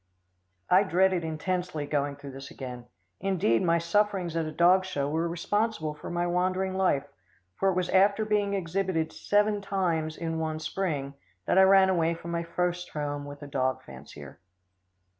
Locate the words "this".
2.31-2.49